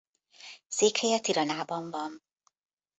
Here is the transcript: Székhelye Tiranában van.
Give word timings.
Székhelye 0.67 1.19
Tiranában 1.19 1.91
van. 1.91 2.23